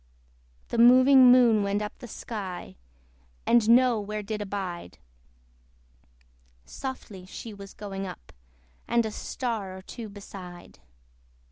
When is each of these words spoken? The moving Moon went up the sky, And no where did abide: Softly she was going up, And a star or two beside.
The 0.69 0.79
moving 0.79 1.31
Moon 1.31 1.61
went 1.61 1.79
up 1.79 1.95
the 1.99 2.07
sky, 2.07 2.75
And 3.45 3.69
no 3.69 3.99
where 3.99 4.23
did 4.23 4.41
abide: 4.41 4.97
Softly 6.65 7.27
she 7.27 7.53
was 7.53 7.75
going 7.75 8.07
up, 8.07 8.33
And 8.87 9.05
a 9.05 9.11
star 9.11 9.77
or 9.77 9.83
two 9.83 10.09
beside. 10.09 10.79